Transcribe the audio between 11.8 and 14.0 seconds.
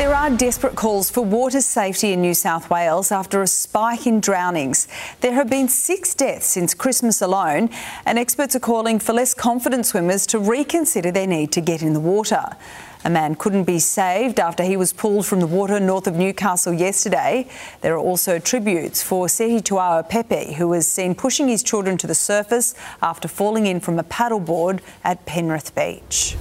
in the water. A man couldn't be